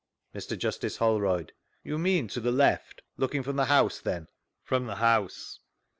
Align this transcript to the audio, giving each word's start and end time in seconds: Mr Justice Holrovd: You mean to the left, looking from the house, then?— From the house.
Mr 0.33 0.57
Justice 0.57 0.97
Holrovd: 0.97 1.51
You 1.83 1.99
mean 1.99 2.27
to 2.29 2.39
the 2.39 2.51
left, 2.51 3.03
looking 3.17 3.43
from 3.43 3.55
the 3.55 3.65
house, 3.65 3.99
then?— 3.99 4.29
From 4.63 4.87
the 4.87 4.95
house. 4.95 5.59